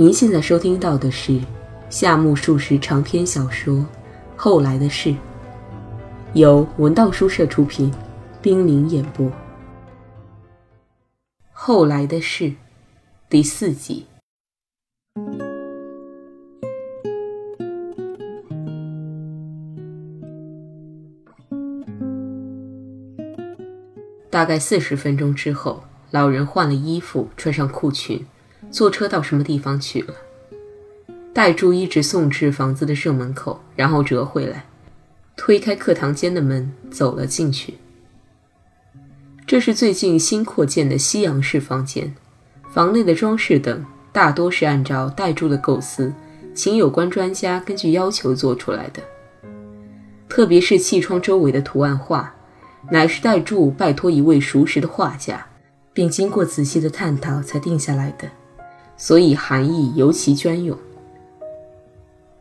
[0.00, 1.40] 您现在收听到的是
[1.90, 3.74] 夏目漱石长篇小说
[4.36, 5.10] 《后来的事》，
[6.34, 7.92] 由文道书社出品，
[8.40, 9.26] 冰凌演播，
[11.50, 12.44] 《后来的事》
[13.28, 14.06] 第四集。
[24.30, 28.24] 大概四十分钟之后，老人换了衣服，穿上裤裙，
[28.70, 30.14] 坐车到什么地方去了。
[31.32, 34.64] 代柱一直送至房子的正门口，然后折回来，
[35.36, 37.74] 推开课堂间的门，走了进去。
[39.46, 42.14] 这是最近新扩建的西洋式房间，
[42.70, 46.12] 房内的装饰等大多是按照代柱的构思，
[46.54, 49.02] 请有关专家根据要求做出来的。
[50.28, 52.34] 特别是气窗周围的图案画。
[52.90, 55.44] 乃是代柱拜托一位熟识的画家，
[55.92, 58.30] 并经过仔细的探讨才定下来的，
[58.98, 60.76] 所以含义尤其隽永。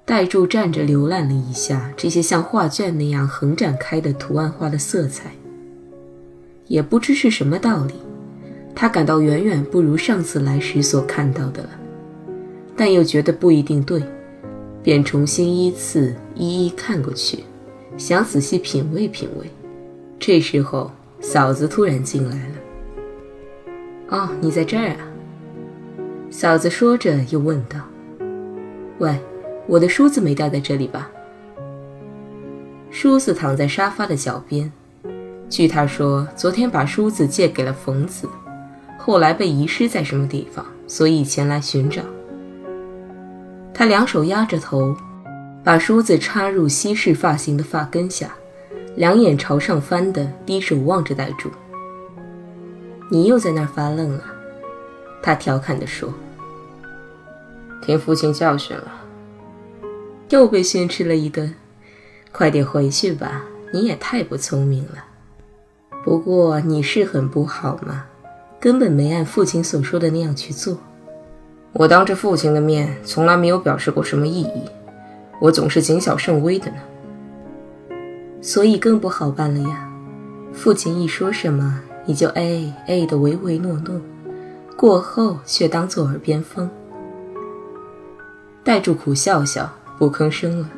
[0.04, 5.32] 代柱站着浏览了一下这些像画卷那样横展开的图案画的色彩，
[6.68, 7.94] 也不知是什么道理，
[8.74, 11.70] 他感到远远不如上次来时所看到的了，
[12.76, 14.02] 但又觉得不一定对，
[14.82, 17.44] 便重新依次一一看过去，
[17.98, 19.46] 想仔细品味品味。
[20.18, 22.56] 这时候，嫂子突然进来了。
[24.10, 24.98] 哦，你在这儿啊？
[26.30, 27.80] 嫂子说着，又问道
[29.00, 29.18] ：“喂，
[29.66, 31.10] 我的梳子没掉在这里吧？”
[32.92, 34.72] 梳子躺在沙发的脚边。
[35.50, 38.28] 据他说，昨天把梳子借给了冯子，
[38.98, 42.02] 后来被遗失在什么地方，所以前来寻找。
[43.74, 44.94] 他两手压着头，
[45.64, 48.32] 把梳子插入西式发型的发根下。
[48.98, 51.50] 两眼朝上翻的，低手望着呆住。
[53.10, 54.24] 你又在那儿发愣了，
[55.22, 56.14] 他调侃地说
[57.82, 58.92] ：“听父亲教训了，
[60.30, 61.54] 又被训斥了一顿。
[62.32, 65.04] 快点回去吧，你也太不聪明了。
[66.04, 68.06] 不过你是很不好嘛，
[68.60, 70.78] 根本没按父亲所说的那样去做。
[71.74, 74.62] 我当着父亲的面，从来没有表示过什么异议，
[75.42, 76.78] 我总是谨小慎微的呢。”
[78.40, 79.92] 所以更不好办了呀！
[80.54, 84.00] 父亲一说什么，你就哎哎的唯唯诺诺，
[84.78, 86.70] 过后却当作耳边风。
[88.64, 89.68] 戴柱苦笑笑，
[89.98, 90.70] 不吭声了。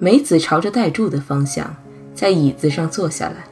[0.00, 1.72] 梅子朝着戴柱的方向，
[2.14, 3.44] 在椅子上坐下来。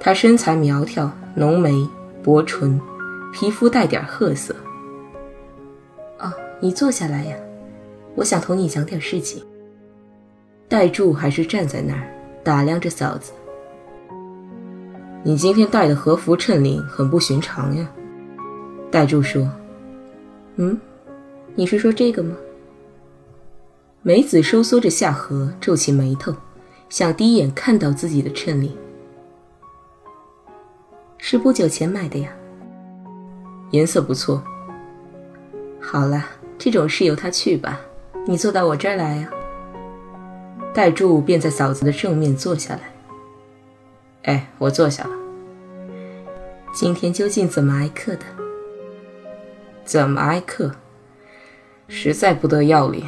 [0.00, 1.86] 她身材苗条，浓眉
[2.22, 2.80] 薄唇，
[3.34, 4.56] 皮肤带点褐色。
[6.18, 7.36] 哦，你坐下来呀，
[8.14, 9.44] 我想同你讲点事情。
[10.68, 12.08] 戴柱还是站在那儿
[12.42, 13.32] 打量着嫂子。
[15.22, 17.86] 你今天戴的和服衬领很不寻常呀。
[18.90, 19.50] 戴柱说
[20.56, 20.78] ：“嗯，
[21.54, 22.34] 你是说这个吗？”
[24.02, 26.34] 梅子收缩着下颌，皱起眉头，
[26.88, 28.74] 想第一眼看到自己的衬领。
[31.18, 32.30] 是不久前买的呀。
[33.72, 34.42] 颜色不错。
[35.80, 36.24] 好了，
[36.56, 37.78] 这种事由他去吧。
[38.26, 39.28] 你坐到我这儿来呀。
[40.72, 42.80] 戴柱便在嫂子的正面坐下来。
[44.22, 45.10] 哎，我坐下了。
[46.72, 48.24] 今天究竟怎么挨课的？
[49.88, 50.72] 怎么挨克？
[51.88, 53.06] 实在不得要领。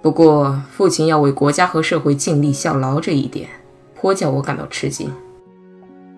[0.00, 3.50] 不过父亲要为国家和社会尽力效劳这一点，
[3.94, 5.12] 颇叫我感到吃惊。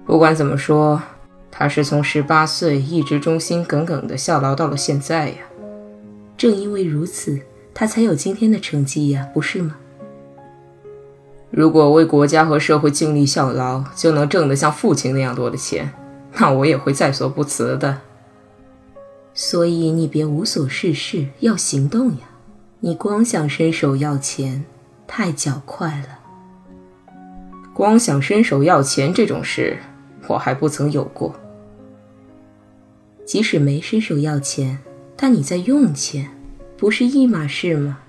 [0.06, 1.02] 不管怎么说，
[1.50, 5.38] 他是从十八岁一直忠心耿耿地效劳到了现在呀。
[6.36, 7.40] 正因为如此，
[7.74, 9.74] 他才有今天的成绩呀，不是吗？
[11.50, 15.92] 如果为国家和社会尽力效劳，就能挣得像父亲那样多的钱，
[16.34, 17.98] 那我也会在所不辞的。
[19.40, 22.28] 所以你别无所事事，要行动呀！
[22.80, 24.64] 你光想伸手要钱，
[25.06, 26.18] 太较快了。
[27.72, 29.78] 光想伸手要钱这种事，
[30.26, 31.36] 我还不曾有过。
[33.24, 34.80] 即使没伸手要钱，
[35.16, 36.36] 但你在用钱，
[36.76, 38.00] 不是一码事吗？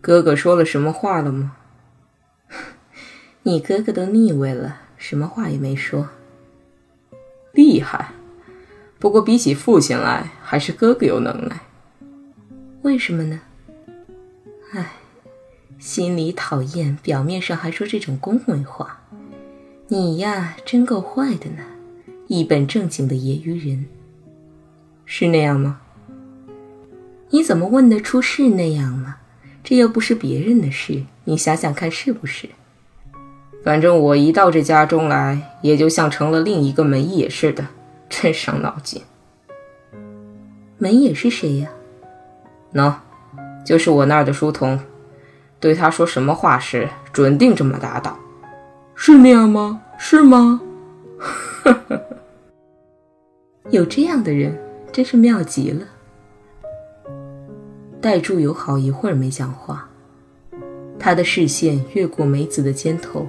[0.00, 1.54] 哥哥说了什么话了吗？
[3.44, 6.08] 你哥哥都腻味了，什么话也没说。
[7.52, 8.12] 厉害，
[9.02, 11.60] 不过比起父亲来，还是哥哥有能耐。
[12.82, 13.40] 为什么呢？
[14.72, 14.92] 唉，
[15.76, 19.00] 心里讨厌，表面上还说这种恭维话。
[19.88, 21.64] 你呀，真够坏的呢，
[22.28, 23.86] 一本正经的业余人。
[25.04, 25.80] 是那样吗？
[27.30, 29.16] 你怎么问得出是那样吗？
[29.64, 32.48] 这又不是别人的事，你想想看，是不是？
[33.64, 37.66] 反正我一到这家中来，也就像成了另一个门野似的，
[38.14, 39.00] 真伤脑筋。
[40.76, 41.70] 门野是谁呀？
[42.74, 42.92] 喏，
[43.64, 44.78] 就是我那儿的书童，
[45.58, 48.18] 对他说什么话时，准定这么答道。
[48.94, 49.80] 是那样吗？
[49.98, 50.60] 是吗？
[51.18, 52.00] 呵呵，
[53.70, 54.58] 有这样的人，
[54.92, 55.86] 真是妙极了。
[58.00, 59.88] 戴柱有好一会儿没讲话，
[60.98, 63.26] 他的视线越过梅子的肩头，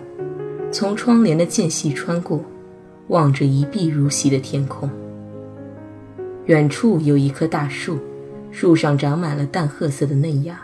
[0.72, 2.44] 从窗帘的间隙穿过，
[3.14, 4.90] 望着一碧如洗的天空。
[6.48, 8.00] 远处有一棵大树，
[8.50, 10.60] 树上长满了淡褐色的嫩芽，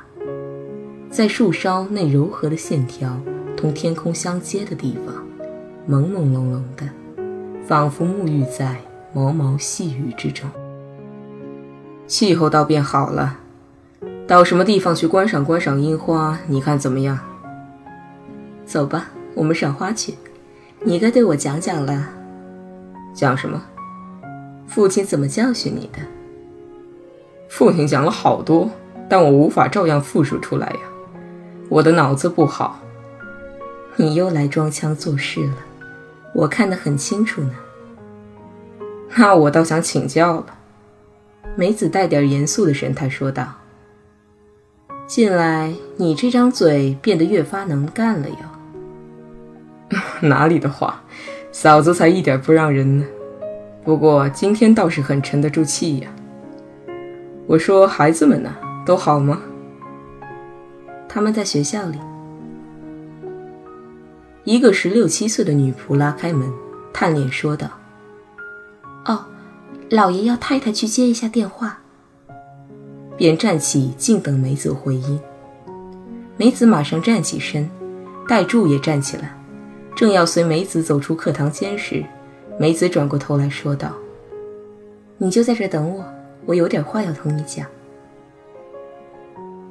[1.11, 3.21] 在树梢那柔和的线条
[3.55, 5.23] 同天空相接的地方，
[5.87, 6.89] 朦朦胧胧的，
[7.67, 8.77] 仿佛沐浴在
[9.13, 10.49] 毛毛细雨之中。
[12.07, 13.37] 气候倒变好了。
[14.25, 16.39] 到什么地方去观赏观赏樱花？
[16.47, 17.19] 你看怎么样？
[18.65, 20.15] 走吧，我们赏花去。
[20.83, 22.09] 你该对我讲讲了。
[23.13, 23.61] 讲什么？
[24.67, 25.99] 父亲怎么教训你的？
[27.49, 28.69] 父亲讲了好多，
[29.09, 30.79] 但我无法照样复述出来呀。
[31.67, 32.79] 我的脑子不好。
[33.95, 35.57] 你又来装腔作势了，
[36.33, 37.53] 我看得很清楚呢。
[39.15, 40.45] 那我倒想请教了。
[41.55, 43.55] 梅子带点严肃的神态说道。
[45.07, 48.35] 近来你这张嘴变得越发能干了哟。
[50.21, 51.03] 哪里的话，
[51.51, 53.05] 嫂子才一点不让人呢。
[53.83, 56.09] 不过今天倒是很沉得住气呀。
[57.47, 58.55] 我说孩子们呢，
[58.85, 59.41] 都好吗？
[61.07, 61.97] 他们在学校里。
[64.43, 66.51] 一个十六七岁的女仆拉开门，
[66.93, 67.67] 探脸说道
[69.05, 69.25] ：“哦，
[69.89, 71.79] 老爷要太太去接一下电话。”
[73.17, 75.19] 便站起，静等梅子回音。
[76.37, 77.69] 梅子马上站起身，
[78.27, 79.35] 戴柱也站起来，
[79.99, 82.05] 正要随梅子走出课堂间时，
[82.57, 83.93] 梅子转过头来说道
[85.19, 86.05] ：“你就在这等我，
[86.45, 87.67] 我有点话要同你讲。”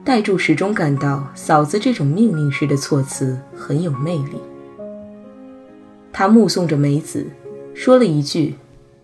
[0.05, 4.39] 戴柱始终感到嫂子这种命令式的措辞很有魅力。
[6.13, 7.27] 他目送着梅子，
[7.73, 8.59] 说了一句：“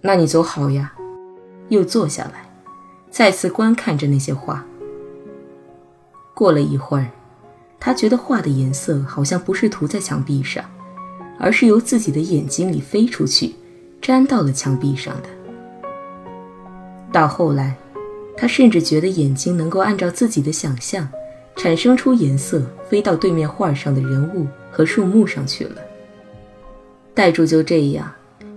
[0.05, 0.93] 那你走好呀。”
[1.71, 2.53] 又坐下来。
[3.11, 4.63] 再次观看着那些画。
[6.35, 7.09] 过了一会儿，
[7.81, 10.63] 他觉得画的颜色好像不是涂在墙壁上，
[11.39, 13.55] 而是由自己的眼睛里飞出去，
[14.03, 15.29] 粘到了墙壁上的。
[17.13, 17.77] 到后来，
[18.37, 21.09] 他甚至觉得眼睛能够按照自己的想象，
[21.57, 25.77] 产生出颜色，飞到对面画上的人物和树木上去了。
[27.15, 28.13] 戴柱就这样，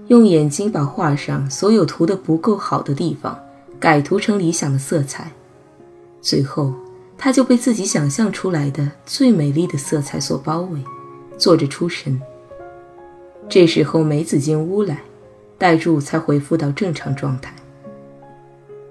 [0.08, 3.38] 用眼睛把画上所有涂得不够好的地方。
[3.80, 5.32] 改涂成理想的色彩，
[6.20, 6.74] 最后
[7.16, 10.84] 他就被自己想象出来的最美丽的色彩所包围，
[11.38, 12.20] 坐着出神。
[13.50, 15.02] 这时候梅子进屋来，
[15.58, 17.54] 戴柱才恢复到正常状态。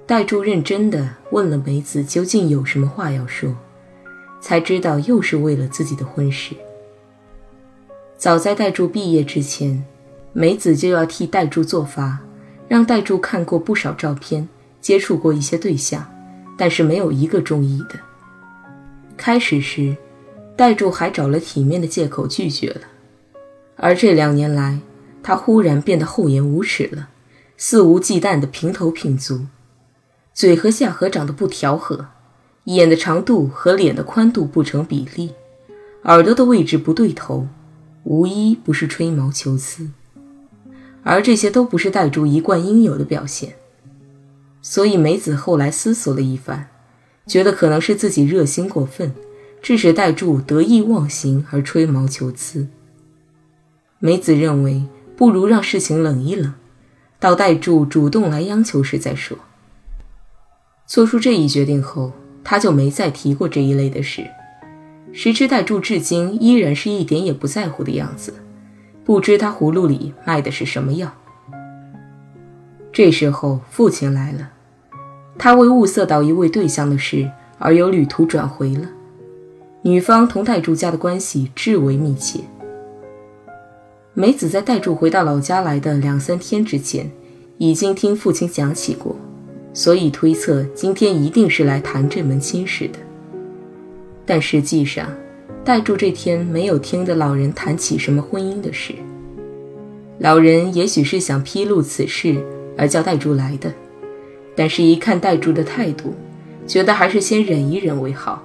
[0.07, 3.55] 戴柱认真地问了梅子究竟有什么话要说，
[4.41, 6.55] 才知道又是为了自己的婚事。
[8.17, 9.85] 早在戴柱毕业之前，
[10.33, 12.19] 梅子就要替戴柱做法，
[12.67, 14.49] 让戴柱看过不少照片。
[14.81, 16.07] 接触过一些对象，
[16.57, 17.99] 但是没有一个中意的。
[19.17, 19.97] 开始时，
[20.57, 22.83] 戴柱还找了体面的借口拒绝了，
[23.77, 24.81] 而这两年来，
[25.23, 27.09] 他忽然变得厚颜无耻了，
[27.57, 29.47] 肆无忌惮的平头平足，
[30.33, 32.07] 嘴和下颌长得不调和，
[32.65, 35.33] 眼的长度和脸的宽度不成比例，
[36.05, 37.49] 耳朵的位置不对头，
[38.05, 39.91] 无一不是吹毛求疵，
[41.03, 43.55] 而这些都不是戴柱一贯应有的表现。
[44.63, 46.69] 所以梅子后来思索了一番，
[47.27, 49.13] 觉得可能是自己热心过分，
[49.61, 52.67] 致使戴柱得意忘形而吹毛求疵。
[53.99, 54.85] 梅子认为，
[55.17, 56.53] 不如让事情冷一冷，
[57.19, 59.39] 到代柱主动来央求时再说。
[60.87, 62.13] 做出这一决定后，
[62.45, 64.27] 他就没再提过这一类的事。
[65.13, 68.35] 谁知代柱至今依然是一点也不在乎的样子，
[69.03, 71.15] 不知他葫芦里卖的是什么药。
[72.93, 74.51] 这时候，父亲来了。
[75.39, 78.89] 他为物色到一位对象的事而由旅途转回了。
[79.83, 82.41] 女方同代柱家的关系至为密切。
[84.19, 87.11] 梅子在代柱回到老家来的两三天之前，
[87.59, 89.15] 已经听父亲讲起过，
[89.75, 92.99] 所以推测今天一定是来谈这门亲事的。
[94.25, 95.07] 但实际上，
[95.63, 98.95] 戴柱这天没有听得老人谈起什么婚姻的事。
[100.19, 102.43] 老人也许是想披露此事
[102.79, 103.71] 而叫戴柱来的。
[104.57, 106.15] 但是，一看戴柱的态度，
[106.67, 108.43] 觉得还是先忍一忍为好，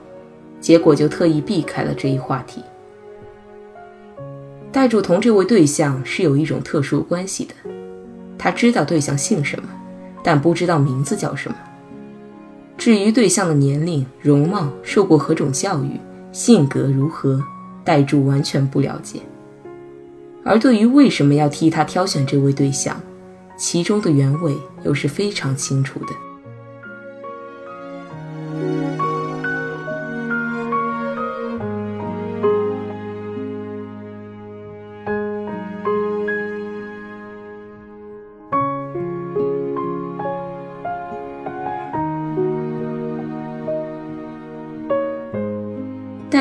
[0.60, 2.62] 结果就特意避开了这一话题。
[4.72, 7.54] 戴柱同这位对象是有一种特殊关系的，
[8.38, 9.68] 他知道对象姓什么，
[10.24, 11.56] 但不知道名字叫什么。
[12.78, 16.00] 至于对象的年龄、容貌、受过何种教育、
[16.32, 17.44] 性格如何，
[17.84, 19.20] 戴柱完全不了解。
[20.44, 23.00] 而对于为什么要替他挑选这位对象，
[23.58, 26.31] 其中的原委又是非常清楚的。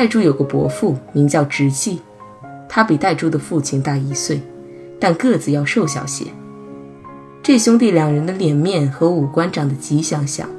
[0.01, 1.99] 戴柱有个伯父，名叫直纪，
[2.67, 4.41] 他比戴柱的父亲大一岁，
[4.99, 6.25] 但个子要瘦小些。
[7.43, 10.49] 这兄弟两人的脸面和五官长得极相像，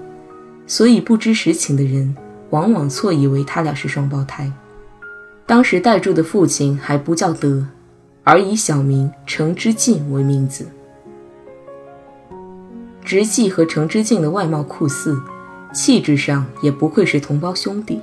[0.64, 2.16] 所以不知实情的人
[2.50, 4.48] 往往错以为他俩是双胞胎。
[5.44, 7.66] 当时戴柱的父亲还不叫德，
[8.22, 10.68] 而以小名程之敬为名字。
[13.04, 15.20] 直纪和程之敬的外貌酷似，
[15.74, 18.00] 气质上也不愧是同胞兄弟。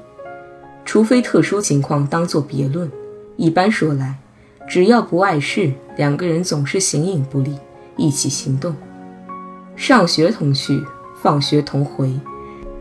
[0.89, 2.91] 除非特殊情况，当作别论。
[3.37, 4.17] 一般说来，
[4.67, 7.55] 只要不碍事，两个人总是形影不离，
[7.95, 8.75] 一起行动。
[9.75, 10.83] 上学同去，
[11.21, 12.11] 放学同回，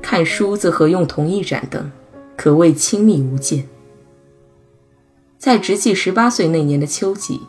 [0.00, 1.93] 看书则合用同一盏灯，
[2.35, 3.69] 可谓亲密无间。
[5.37, 7.43] 在直系十八岁那年的秋季，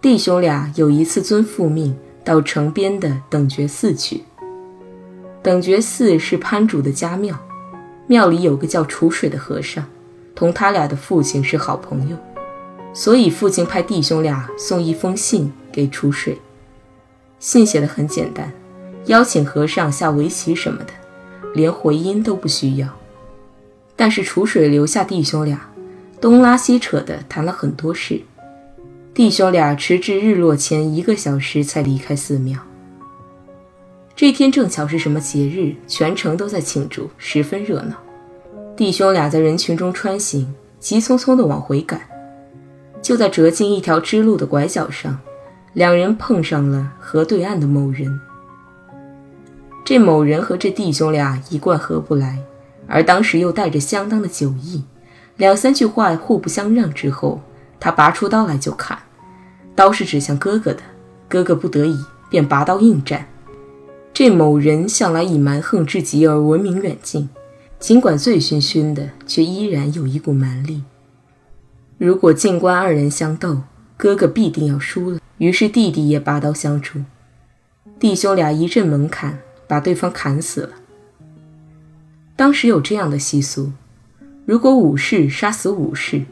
[0.00, 4.22] 弟兄俩有一次遵父命到城边的等觉寺去。
[5.42, 7.36] 等觉寺是潘主的家庙，
[8.06, 9.84] 庙里有个叫楚水的和尚。
[10.36, 12.16] 同他俩的父亲是好朋友，
[12.92, 16.38] 所以父亲派弟兄俩送一封信给楚水。
[17.40, 18.52] 信写的很简单，
[19.06, 20.92] 邀请和尚下围棋什么的，
[21.54, 22.88] 连回音都不需要。
[23.96, 25.72] 但是楚水留下弟兄俩，
[26.20, 28.20] 东拉西扯的谈了很多事。
[29.14, 32.58] 弟兄俩迟至日落前一个小时才离开寺庙。
[34.14, 37.96] 这天正巧是什么节日，全城都在庆祝，十分热闹。
[38.76, 41.98] 弟兄俩在人群中穿行，急匆匆地往回赶。
[43.00, 45.18] 就在折进一条支路的拐角上，
[45.72, 48.20] 两人碰上了河对岸的某人。
[49.82, 52.38] 这某人和这弟兄俩一贯合不来，
[52.86, 54.84] 而当时又带着相当的酒意，
[55.38, 57.40] 两三句话互不相让之后，
[57.80, 58.98] 他拔出刀来就砍，
[59.74, 60.80] 刀是指向哥哥的，
[61.30, 61.96] 哥哥不得已
[62.28, 63.26] 便拔刀应战。
[64.12, 67.30] 这某人向来以蛮横至极而闻名远近。
[67.78, 70.82] 尽管醉醺醺的，却依然有一股蛮力。
[71.98, 73.62] 如果静观二人相斗，
[73.96, 75.18] 哥哥必定要输了。
[75.38, 77.00] 于是弟弟也拔刀相助，
[77.98, 80.70] 弟兄俩一阵猛砍，把对方砍死了。
[82.34, 83.72] 当时有这样的习俗：
[84.46, 86.22] 如果武士杀死武士，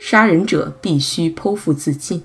[0.00, 2.24] 杀人者必须剖腹自尽。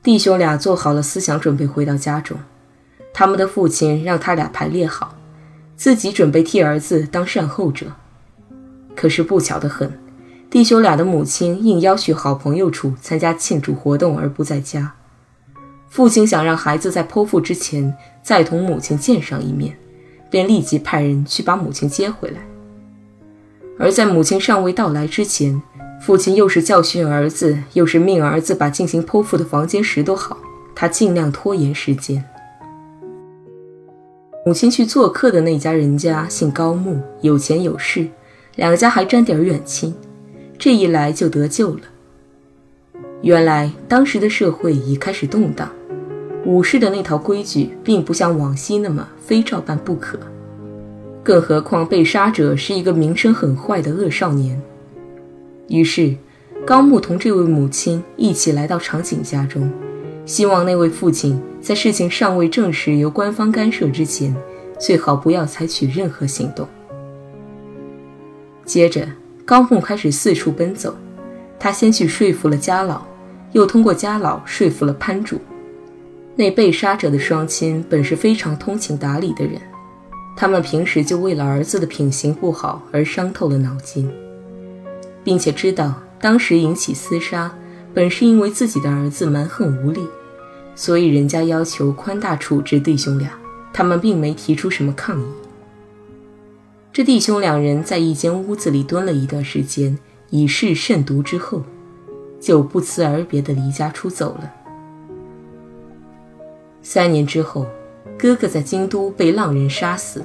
[0.00, 2.38] 弟兄俩做好了思想准备，回到家中，
[3.12, 5.17] 他们的父亲让他俩排列好。
[5.78, 7.86] 自己准备替儿子当善后者，
[8.96, 9.96] 可是不巧得很，
[10.50, 14.94] 弟兄俩的母亲应邀去好朋友处参加庆祝活动而不在家。
[15.88, 19.78] 父亲想让孩子在剖腹之前再同母亲见上一面，
[20.28, 22.40] 便立即派人去把母亲接回来。
[23.78, 25.62] 而在母亲尚未到来之前，
[26.00, 30.36] 父亲又是教训儿子，又是命儿子把进行剖腹的房间拾掇好，
[30.74, 32.24] 他尽量拖延时间。
[34.48, 38.08] 母亲去做客的那家人家姓高木，有钱有势，
[38.56, 39.94] 两家还沾点远亲，
[40.58, 41.80] 这一来就得救了。
[43.20, 45.70] 原来当时的社会已开始动荡，
[46.46, 50.18] 武士的那套规矩并不像往昔那么非照办不可，
[51.22, 54.58] 更何况被杀者是一个名声很坏的恶少年。
[55.68, 56.16] 于是，
[56.64, 59.70] 高木同这位母亲一起来到长井家中。
[60.28, 64.36] 希望那位父亲在事情尚未证实由官方干涉之前，
[64.78, 66.68] 最好不要采取任何行动。
[68.66, 69.08] 接着，
[69.46, 70.94] 高木开始四处奔走，
[71.58, 73.00] 他先去说服了家老，
[73.52, 75.40] 又通过家老说服了潘主。
[76.36, 79.58] 那被杀者的双亲本是非常通情达理的人，
[80.36, 84.06] 他们平时就为了儿子的品行不好而伤透了脑筋，
[85.24, 87.50] 并且知道当时引起厮杀，
[87.94, 90.06] 本是因为自己的儿子蛮横无理。
[90.78, 93.32] 所以人家要求宽大处置弟兄俩，
[93.72, 95.24] 他们并没提出什么抗议。
[96.92, 99.98] 这弟兄两人在一间屋子里蹲了一段时间，
[100.30, 101.64] 以示慎独之后，
[102.40, 104.52] 就不辞而别地离家出走了。
[106.80, 107.66] 三年之后，
[108.16, 110.24] 哥哥在京都被浪人杀死。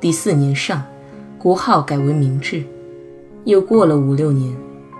[0.00, 0.82] 第四年上，
[1.38, 2.64] 国号改为明治。
[3.44, 4.52] 又过了五六年，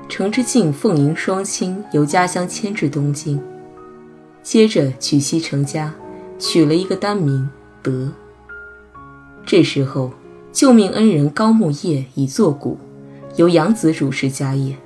[0.08, 3.42] 程之敬奉迎双亲由家乡迁至东京。
[4.44, 5.94] 接着娶妻成家，
[6.38, 7.48] 取了一个单名
[7.82, 8.12] 德。
[9.46, 10.12] 这时候，
[10.52, 12.76] 救命恩人高木叶已作古，
[13.36, 14.76] 由养子主持家业。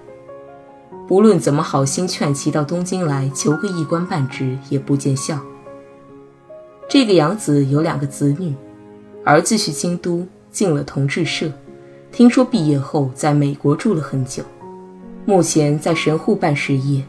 [1.09, 5.41] 不论怎么好心劝其到东京来求个一官半职，也不见效。
[6.89, 8.55] 这个养子有两个子女，
[9.25, 11.51] 儿子去京都进了同志社，
[12.13, 14.45] 听说毕业后在美国住了很久，
[15.25, 17.03] 目前在神户办事业，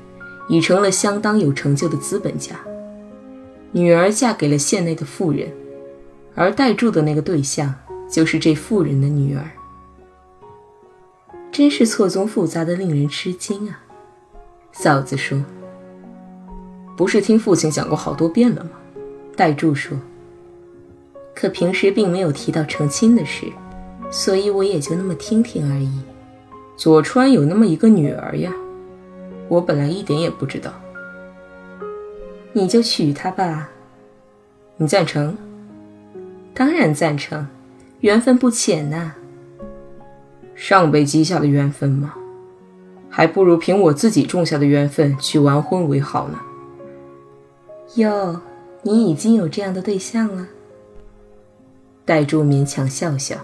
[0.50, 2.60] 已成了相当有成就的资本家。
[3.72, 5.48] 女儿嫁给了县内的富人，
[6.36, 7.74] 而代住的那个对象
[8.10, 9.44] 就是这富人的女儿。
[11.52, 13.80] 真是错综复杂的，令人吃惊啊！
[14.72, 15.44] 嫂子说
[16.96, 18.72] ：“不是听父亲讲过好多遍了吗？”
[19.36, 19.98] 代柱说
[21.36, 23.46] ：“可平时并没有提到成亲的事，
[24.10, 26.02] 所以我也就那么听听而已。”
[26.78, 28.54] 左川有那么一个女儿呀，
[29.50, 30.72] 我本来一点也不知道。
[32.54, 33.70] 你就娶她吧，
[34.78, 35.36] 你赞成？
[36.54, 37.46] 当然赞成，
[38.00, 39.14] 缘分不浅呐。
[40.56, 42.14] 上辈积下的缘分吗？
[43.10, 46.40] 还不如凭我自己种下的缘分去完婚为好呢。
[47.96, 48.40] 哟，
[48.84, 50.48] 你已经有这样的对象了？
[52.06, 53.38] 代柱勉强笑笑，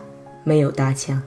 [0.43, 1.21] 没有搭腔。